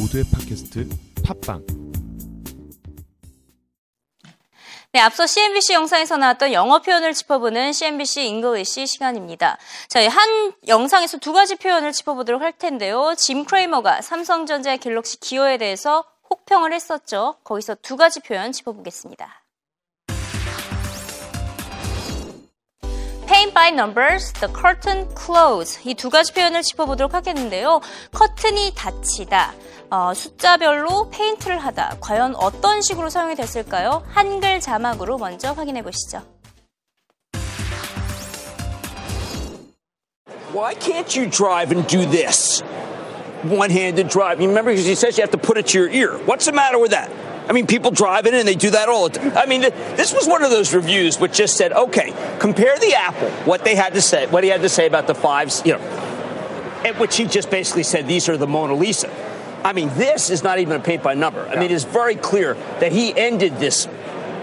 모두의 0.00 0.24
팟캐스트 0.32 0.88
팟빵 1.24 1.66
네, 4.92 5.00
앞서 5.00 5.26
CNBC 5.26 5.74
영상에서 5.74 6.16
나왔던 6.16 6.52
영어 6.52 6.80
표현을 6.80 7.12
짚어보는 7.12 7.72
CNBC 7.72 8.26
English 8.26 8.86
시간입니다. 8.86 9.58
자, 9.88 10.08
한 10.08 10.52
영상에서 10.66 11.18
두 11.18 11.32
가지 11.32 11.54
표현을 11.54 11.92
짚어보도록 11.92 12.40
할 12.42 12.52
텐데요. 12.52 13.14
짐 13.16 13.44
크레이머가 13.44 14.00
삼성전자의 14.00 14.78
갤럭시 14.78 15.20
기어에 15.20 15.58
대해서 15.58 16.04
혹평을 16.30 16.72
했었죠. 16.72 17.36
거기서 17.44 17.76
두 17.82 17.96
가지 17.96 18.20
표현 18.20 18.52
짚어보겠습니다. 18.52 19.44
Paint 23.40 23.54
by 23.54 23.70
numbers, 23.70 24.32
the 24.34 24.48
curtain 24.52 25.08
closed. 25.16 25.80
이 25.86 25.94
두 25.94 26.10
가지 26.10 26.30
표현을 26.34 26.60
짚어보도록 26.60 27.14
하겠는데요. 27.14 27.80
커튼이 28.12 28.72
닫히다. 28.74 29.54
어, 29.90 30.12
숫자별로 30.12 31.08
페인트를 31.08 31.58
하다. 31.58 31.96
과연 32.00 32.34
어떤 32.36 32.82
식으로 32.82 33.08
사용이 33.08 33.34
됐을까요? 33.36 34.02
한글 34.12 34.60
자막으로 34.60 35.16
먼저 35.16 35.52
확인해 35.52 35.80
보시죠. 35.82 36.22
Why 40.52 40.74
can't 40.74 41.16
you 41.16 41.30
drive 41.30 41.72
and 41.72 41.86
do 41.88 42.04
this? 42.04 42.62
One 43.44 43.70
handed 43.70 44.08
drive. 44.10 44.38
You 44.42 44.48
remember, 44.48 44.72
because 44.72 44.84
he 44.84 44.94
says 44.94 45.16
you 45.16 45.22
have 45.22 45.30
to 45.32 45.38
put 45.38 45.56
it 45.56 45.68
to 45.72 45.78
your 45.78 45.88
ear. 45.88 46.18
What's 46.26 46.44
the 46.44 46.52
matter 46.52 46.78
with 46.78 46.90
that? 46.90 47.08
I 47.50 47.52
mean, 47.52 47.66
people 47.66 47.90
drive 47.90 48.26
in 48.26 48.34
and 48.34 48.46
they 48.46 48.54
do 48.54 48.70
that 48.70 48.88
all 48.88 49.08
the 49.08 49.18
time. 49.18 49.36
I 49.36 49.44
mean, 49.44 49.62
this 49.62 50.14
was 50.14 50.28
one 50.28 50.44
of 50.44 50.50
those 50.50 50.72
reviews 50.72 51.18
which 51.18 51.32
just 51.32 51.56
said, 51.56 51.72
okay, 51.72 52.14
compare 52.38 52.78
the 52.78 52.94
Apple, 52.94 53.28
what 53.44 53.64
they 53.64 53.74
had 53.74 53.94
to 53.94 54.00
say, 54.00 54.28
what 54.28 54.44
he 54.44 54.50
had 54.50 54.60
to 54.60 54.68
say 54.68 54.86
about 54.86 55.08
the 55.08 55.16
fives, 55.16 55.60
you 55.64 55.72
know, 55.72 55.80
at 56.84 56.96
which 57.00 57.16
he 57.16 57.24
just 57.24 57.50
basically 57.50 57.82
said 57.82 58.06
these 58.06 58.28
are 58.28 58.36
the 58.36 58.46
Mona 58.46 58.74
Lisa. 58.74 59.10
I 59.64 59.72
mean, 59.72 59.88
this 59.94 60.30
is 60.30 60.44
not 60.44 60.60
even 60.60 60.80
a 60.80 60.80
paint 60.80 61.02
by 61.02 61.14
number. 61.14 61.44
I 61.48 61.58
mean, 61.58 61.72
it's 61.72 61.82
very 61.82 62.14
clear 62.14 62.54
that 62.78 62.92
he 62.92 63.12
ended 63.18 63.56
this. 63.56 63.88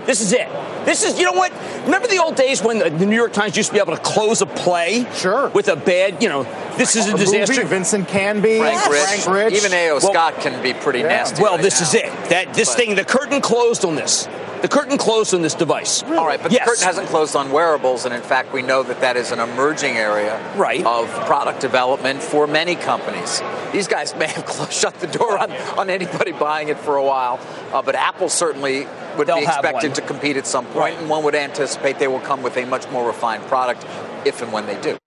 This 0.08 0.22
is 0.22 0.32
it. 0.34 0.48
This 0.86 1.04
is, 1.04 1.20
you 1.20 1.26
know 1.26 1.34
what? 1.34 1.52
Remember 1.84 2.08
the 2.08 2.20
old 2.20 2.36
days 2.36 2.64
when 2.64 2.80
the 2.80 3.06
New 3.06 3.16
York 3.16 3.34
Times 3.34 3.58
used 3.58 3.68
to 3.70 3.74
be 3.74 3.80
able 3.82 3.96
to 3.96 4.02
close 4.02 4.42
a 4.42 4.46
play? 4.46 5.06
Sure. 5.16 5.50
With 5.50 5.68
a 5.68 5.76
bad, 5.76 6.24
you 6.24 6.30
know, 6.30 6.44
this 6.78 6.96
is 6.96 7.10
a, 7.10 7.14
a 7.14 7.18
disaster. 7.18 7.56
Movie, 7.56 7.68
Vincent 7.68 8.08
Canby, 8.08 8.58
Frank, 8.60 8.74
yes. 8.76 9.28
Rich, 9.28 9.36
Rich, 9.36 9.54
even 9.56 9.74
A.O. 9.74 9.94
Well, 9.96 10.00
Scott 10.00 10.36
can 10.40 10.64
be 10.64 10.74
pretty 10.74 11.00
yeah. 11.00 11.08
nasty. 11.10 11.44
Well, 11.44 11.56
right 11.56 11.62
this 11.62 11.82
now. 11.82 11.88
is 11.88 11.94
it. 11.96 12.06
That 12.30 12.54
this 12.54 12.70
But- 12.70 12.78
thing, 12.78 12.96
the 12.96 13.04
curtain 13.04 13.42
closed 13.42 13.84
on 13.84 13.96
this. 13.96 14.28
The 14.62 14.68
curtain 14.68 14.98
closed 14.98 15.34
on 15.34 15.42
this 15.44 15.54
device. 15.54 16.02
All 16.04 16.26
right, 16.26 16.42
but 16.42 16.52
yes. 16.52 16.66
the 16.66 16.72
curtain 16.72 16.84
hasn't 16.86 17.08
closed 17.10 17.36
on 17.36 17.52
wearables, 17.52 18.06
and 18.06 18.14
in 18.14 18.22
fact, 18.24 18.52
we 18.54 18.62
know 18.64 18.82
that 18.84 19.02
that 19.02 19.16
is 19.16 19.32
an 19.32 19.40
emerging 19.40 19.98
area 19.98 20.40
Right. 20.56 20.84
of 20.86 21.08
product 21.26 21.62
development 21.62 22.24
for 22.24 22.48
many 22.48 22.76
companies. 22.76 23.42
These 23.72 23.88
guys 23.88 24.16
may 24.22 24.28
have 24.28 24.46
closed, 24.46 24.74
shut 24.74 24.96
the 24.96 25.08
door 25.08 25.38
on, 25.38 25.52
on 25.78 25.90
anybody 25.90 26.32
buying 26.32 26.70
it 26.70 26.80
for 26.80 26.96
a 26.96 27.04
while, 27.04 27.40
uh, 27.72 27.82
but 27.82 27.96
Apple 27.96 28.30
certainly 28.30 28.88
would 29.18 29.28
They'll 29.28 29.38
be 29.38 29.44
expected 29.44 29.96
to 29.96 30.02
compete 30.02 30.38
at 30.38 30.48
some 30.48 30.66
point, 30.66 30.78
Right. 30.78 30.98
and 30.98 31.10
one 31.10 31.24
would 31.24 31.36
anticipate 31.36 32.00
they 32.00 32.08
will 32.08 32.20
come 32.20 32.42
with 32.42 32.58
a 32.58 32.66
much 32.66 32.90
more 32.90 33.06
refined 33.06 33.44
product 33.48 33.86
if 34.26 34.42
and 34.42 34.52
when 34.52 34.66
they 34.66 34.80
do. 34.82 34.98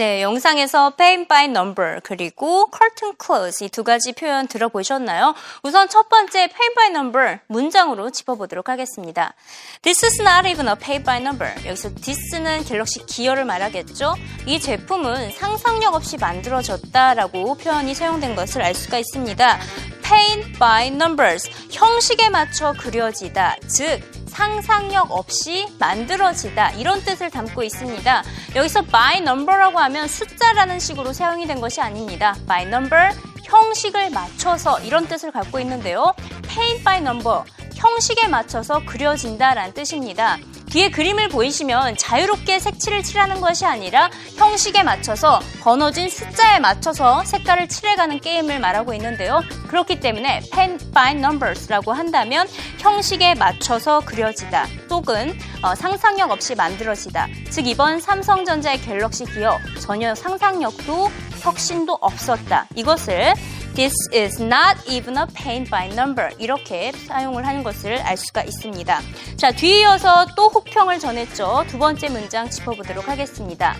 네, 0.00 0.22
영상에서 0.22 0.96
paint 0.96 1.28
by 1.28 1.44
number 1.44 2.00
그리고 2.02 2.70
curtain 2.70 3.14
close 3.22 3.66
이 3.66 3.68
두 3.68 3.84
가지 3.84 4.14
표현 4.14 4.48
들어보셨나요? 4.48 5.34
우선 5.62 5.90
첫 5.90 6.08
번째 6.08 6.48
paint 6.48 6.74
by 6.74 6.86
number 6.88 7.40
문장으로 7.48 8.08
짚어보도록 8.08 8.70
하겠습니다. 8.70 9.34
This 9.82 10.02
is 10.06 10.22
not 10.22 10.48
even 10.48 10.68
a 10.68 10.74
paint 10.74 11.04
by 11.04 11.18
number. 11.18 11.52
여기서 11.66 11.90
this는 11.96 12.64
갤럭시 12.64 13.04
기어를 13.04 13.44
말하겠죠. 13.44 14.14
이 14.46 14.58
제품은 14.58 15.32
상상력 15.32 15.92
없이 15.92 16.16
만들어졌다라고 16.16 17.56
표현이 17.56 17.94
사용된 17.94 18.34
것을 18.36 18.62
알 18.62 18.74
수가 18.74 18.96
있습니다. 18.96 19.58
paint 20.02 20.58
by 20.58 20.86
numbers 20.86 21.50
형식에 21.70 22.30
맞춰 22.30 22.72
그려지다 22.72 23.56
즉 23.68 24.00
상상력 24.30 25.10
없이 25.10 25.66
만들어지다 25.78 26.70
이런 26.72 27.00
뜻을 27.02 27.30
담고 27.30 27.62
있습니다. 27.62 28.22
여기서 28.56 28.82
by 28.82 29.18
number라고 29.18 29.78
하면 29.78 30.08
숫자라는 30.08 30.78
식으로 30.78 31.12
사용이 31.12 31.46
된 31.46 31.60
것이 31.60 31.80
아닙니다. 31.80 32.34
by 32.46 32.62
number 32.62 33.10
형식을 33.42 34.10
맞춰서 34.10 34.80
이런 34.80 35.06
뜻을 35.06 35.32
갖고 35.32 35.58
있는데요. 35.60 36.14
paint 36.48 36.84
by 36.84 36.98
number 36.98 37.42
형식에 37.74 38.28
맞춰서 38.28 38.84
그려진다라는 38.84 39.74
뜻입니다. 39.74 40.38
뒤에 40.70 40.90
그림을 40.90 41.28
보이시면 41.28 41.96
자유롭게 41.96 42.60
색칠을 42.60 43.02
칠하는 43.02 43.40
것이 43.40 43.66
아니라 43.66 44.08
형식에 44.36 44.82
맞춰서 44.82 45.40
번호진 45.60 46.08
숫자에 46.08 46.60
맞춰서 46.60 47.24
색깔을 47.24 47.68
칠해가는 47.68 48.20
게임을 48.20 48.60
말하고 48.60 48.94
있는데요. 48.94 49.42
그렇기 49.66 50.00
때문에 50.00 50.42
pen 50.52 50.78
by 50.92 51.16
numbers라고 51.16 51.92
한다면 51.92 52.46
형식에 52.78 53.34
맞춰서 53.34 54.00
그려지다 54.00 54.66
또는 54.88 55.36
어, 55.62 55.74
상상력 55.74 56.30
없이 56.30 56.54
만들어지다. 56.54 57.26
즉 57.50 57.66
이번 57.66 58.00
삼성전자의 58.00 58.80
갤럭시 58.80 59.24
기어 59.24 59.58
전혀 59.80 60.14
상상력도 60.14 61.10
혁신도 61.40 61.98
없었다. 62.00 62.66
이것을 62.76 63.34
This 63.74 63.94
is 64.12 64.42
not 64.42 64.76
even 64.88 65.16
a 65.16 65.26
paint 65.32 65.70
by 65.70 65.86
number. 65.92 66.30
이렇게 66.38 66.92
사용을 66.92 67.46
하는 67.46 67.62
것을 67.62 67.98
알 67.98 68.16
수가 68.16 68.42
있습니다. 68.42 69.00
자, 69.36 69.52
뒤이어서 69.52 70.26
또 70.36 70.48
혹평을 70.48 70.98
전했죠. 70.98 71.64
두 71.68 71.78
번째 71.78 72.08
문장 72.08 72.50
짚어보도록 72.50 73.08
하겠습니다. 73.08 73.76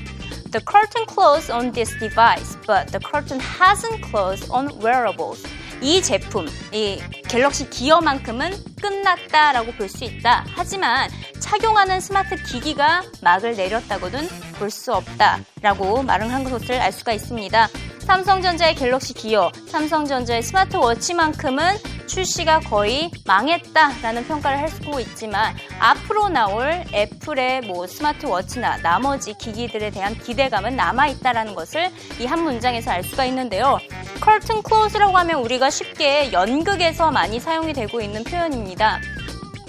The 0.52 0.64
curtain 0.66 1.06
closed 1.06 1.52
on 1.52 1.72
this 1.72 1.96
device, 1.98 2.56
but 2.66 2.90
the 2.90 3.00
curtain 3.00 3.40
hasn't 3.40 4.02
closed 4.10 4.50
on 4.50 4.68
wearables. 4.82 5.46
이 5.82 6.02
제품, 6.02 6.46
이 6.72 7.00
갤럭시 7.28 7.68
기어만큼은 7.70 8.52
끝났다라고 8.80 9.72
볼 9.72 9.88
수 9.88 10.04
있다. 10.04 10.44
하지만 10.54 11.10
착용하는 11.38 12.00
스마트 12.00 12.36
기기가 12.42 13.02
막을 13.22 13.56
내렸다고는 13.56 14.28
볼 14.58 14.70
수 14.70 14.92
없다라고 14.92 16.02
말을 16.02 16.32
한 16.32 16.44
것을 16.44 16.80
알 16.80 16.92
수가 16.92 17.12
있습니다. 17.12 17.68
삼성전자의 18.10 18.74
갤럭시 18.74 19.14
기어, 19.14 19.52
삼성전자의 19.68 20.42
스마트워치만큼은 20.42 21.76
출시가 22.08 22.58
거의 22.58 23.08
망했다라는 23.24 24.26
평가를 24.26 24.58
할수 24.58 24.82
있지만 25.02 25.54
앞으로 25.78 26.28
나올 26.28 26.84
애플의 26.92 27.60
뭐 27.60 27.86
스마트워치나 27.86 28.78
나머지 28.78 29.34
기기들에 29.34 29.90
대한 29.90 30.18
기대감은 30.18 30.74
남아 30.74 31.06
있다라는 31.06 31.54
것을 31.54 31.88
이 32.18 32.26
한 32.26 32.42
문장에서 32.42 32.90
알 32.90 33.04
수가 33.04 33.26
있는데요. 33.26 33.78
커튼 34.20 34.60
클로즈라고 34.60 35.16
하면 35.18 35.42
우리가 35.42 35.70
쉽게 35.70 36.32
연극에서 36.32 37.12
많이 37.12 37.38
사용이 37.38 37.72
되고 37.72 38.00
있는 38.00 38.24
표현입니다. 38.24 38.98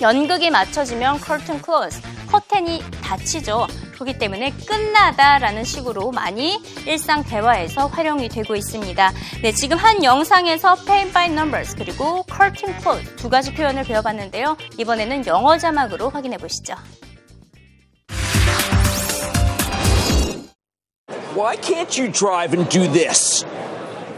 연극이 0.02 0.50
맞춰지면 0.50 1.20
curtain 1.20 1.62
close, 1.64 2.02
커튼이 2.32 2.82
닫히죠. 3.04 3.68
그렇기 4.02 4.18
때문에 4.18 4.52
끝나다라는 4.68 5.64
식으로 5.64 6.12
많이 6.12 6.60
일상 6.88 7.24
대화에서 7.24 7.86
활용이 7.88 8.30
되고 8.30 8.56
있습니다. 8.56 9.12
네, 9.44 9.52
지금 9.52 9.78
한 9.78 10.04
영상에서 10.04 10.76
paint 10.86 11.14
by 11.14 11.28
numbers 11.28 11.76
그리고 11.76 12.24
curtain 12.24 12.80
close 12.82 13.16
두 13.16 13.30
가지 13.30 13.54
표현을 13.54 13.84
배워봤는데요. 13.84 14.58
이번에는 14.80 15.28
영어 15.28 15.58
자막으로 15.58 16.10
확인해 16.10 16.38
보시죠. 16.38 16.74
Why 21.36 21.56
can't 21.58 21.96
you 21.98 22.12
drive 22.12 22.54
and 22.58 22.68
do 22.70 22.92
this? 22.92 23.46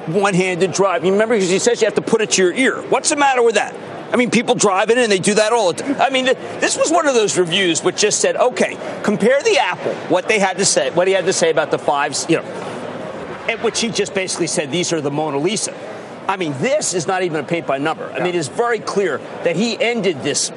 One 0.08 0.34
handed 0.34 0.74
drive. 0.74 1.06
You 1.06 1.12
remember, 1.12 1.36
because 1.36 1.50
he 1.50 1.60
says 1.60 1.82
you 1.82 1.88
have 1.88 1.96
to 1.96 2.02
put 2.02 2.22
it 2.22 2.32
to 2.36 2.44
your 2.44 2.54
ear. 2.54 2.82
What's 2.90 3.10
the 3.10 3.16
matter 3.16 3.44
with 3.44 3.56
that? 3.56 3.74
I 4.14 4.16
mean, 4.16 4.30
people 4.30 4.54
drive 4.54 4.92
in 4.92 5.00
and 5.00 5.12
they 5.12 5.18
do 5.18 5.34
that 5.34 5.54
all 5.54 5.74
the 5.74 5.82
time. 5.82 6.00
I 6.00 6.12
mean, 6.12 6.26
this 6.26 6.78
was 6.78 6.92
one 6.92 7.08
of 7.08 7.16
those 7.16 7.36
reviews 7.36 7.84
which 7.84 7.98
just 7.98 8.22
said, 8.22 8.36
okay, 8.36 8.78
compare 9.02 9.42
the 9.42 9.58
Apple, 9.58 9.96
what 10.08 10.28
they 10.28 10.38
had 10.38 10.60
to 10.60 10.66
say, 10.66 10.92
what 10.92 11.08
he 11.08 11.16
had 11.16 11.26
to 11.26 11.34
say 11.34 11.50
about 11.50 11.72
the 11.72 11.80
fives, 11.80 12.28
you 12.30 12.38
know, 12.38 12.44
at 13.50 13.64
which 13.64 13.82
he 13.82 13.90
just 13.90 14.14
basically 14.14 14.46
said 14.46 14.72
these 14.72 14.94
are 14.94 15.02
the 15.02 15.10
Mona 15.10 15.40
Lisa. 15.40 15.74
I 16.28 16.38
mean, 16.38 16.54
this 16.60 16.94
is 16.94 17.08
not 17.08 17.24
even 17.24 17.44
a 17.44 17.44
paint 17.44 17.66
by 17.66 17.80
number. 17.80 18.10
I 18.14 18.24
mean, 18.24 18.36
it's 18.36 18.48
very 18.48 18.80
clear 18.80 19.18
that 19.44 19.56
he 19.56 19.82
ended 19.82 20.22
this. 20.22 20.52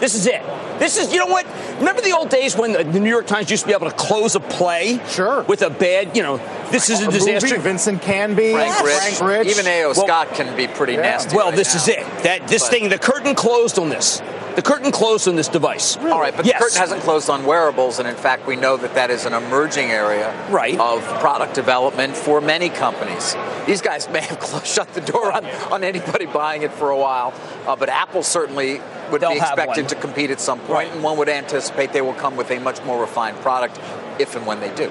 This 0.00 0.14
is 0.14 0.26
it. 0.26 0.42
This 0.78 0.96
is, 0.96 1.12
you 1.12 1.18
know 1.18 1.26
what? 1.26 1.46
Remember 1.78 2.00
the 2.00 2.12
old 2.12 2.30
days 2.30 2.56
when 2.56 2.72
the 2.72 2.84
New 2.84 3.08
York 3.10 3.26
Times 3.26 3.50
used 3.50 3.62
to 3.64 3.66
be 3.68 3.74
able 3.74 3.90
to 3.90 3.96
close 3.96 4.34
a 4.34 4.40
play? 4.40 4.98
Sure. 5.08 5.42
With 5.42 5.60
a 5.62 5.70
bad, 5.70 6.16
you 6.16 6.22
know, 6.22 6.38
this 6.70 6.88
is 6.88 7.02
a, 7.02 7.08
a 7.08 7.12
disaster. 7.12 7.48
movie, 7.48 7.60
Vincent 7.60 8.00
Canby, 8.02 8.52
Frank, 8.52 8.82
Rich, 8.82 8.94
Frank 9.18 9.20
Rich, 9.20 9.48
even 9.48 9.66
A.O. 9.66 9.88
Well- 9.88 9.94
Scott 10.06 10.28
can 10.34 10.56
be 10.56 10.66
pretty 10.68 10.94
Yeah. 10.94 11.02
nasty. 11.02 11.36
Well, 11.36 11.48
right 11.48 11.56
this 11.56 11.74
now. 11.74 11.80
is 11.82 11.88
it. 11.88 12.22
That 12.22 12.48
this 12.48 12.62
But- 12.62 12.70
thing, 12.70 12.88
the 12.88 12.98
curtain 12.98 13.34
closed 13.34 13.78
on 13.78 13.90
this. 13.90 14.20
The 14.56 14.62
curtain 14.62 14.90
closed 14.90 15.28
on 15.28 15.36
this 15.36 15.48
device. 15.48 15.96
All 15.96 16.20
right, 16.20 16.36
but 16.36 16.44
yes. 16.44 16.58
the 16.58 16.64
curtain 16.64 16.78
hasn't 16.78 17.02
closed 17.02 17.30
on 17.30 17.44
wearables, 17.46 17.98
and 17.98 18.08
in 18.08 18.16
fact, 18.16 18.46
we 18.46 18.56
know 18.56 18.76
that 18.76 18.94
that 18.94 19.10
is 19.10 19.24
an 19.24 19.32
emerging 19.32 19.90
area 19.90 20.34
Right. 20.50 20.78
of 20.78 21.02
product 21.20 21.54
development 21.54 22.16
for 22.16 22.40
many 22.40 22.68
companies. 22.68 23.36
These 23.66 23.80
guys 23.80 24.08
may 24.12 24.20
have 24.20 24.40
closed, 24.40 24.66
shut 24.66 24.92
the 24.94 25.00
door 25.00 25.32
on, 25.32 25.46
on 25.72 25.84
anybody 25.84 26.26
buying 26.26 26.62
it 26.62 26.72
for 26.72 26.90
a 26.90 26.96
while, 26.98 27.32
uh, 27.66 27.76
but 27.76 27.88
Apple 27.88 28.22
certainly 28.22 28.80
would 29.10 29.20
They'll 29.20 29.30
be 29.30 29.36
expected 29.36 29.88
to 29.90 29.94
compete 29.94 30.30
at 30.30 30.40
some 30.40 30.58
point, 30.60 30.70
Right. 30.70 30.92
and 30.92 31.02
one 31.02 31.16
would 31.18 31.28
anticipate 31.28 31.92
they 31.92 32.02
will 32.02 32.14
come 32.14 32.36
with 32.36 32.50
a 32.50 32.58
much 32.58 32.82
more 32.84 33.00
refined 33.00 33.38
product 33.38 33.78
if 34.18 34.34
and 34.36 34.46
when 34.46 34.60
they 34.60 34.74
do. 34.74 34.90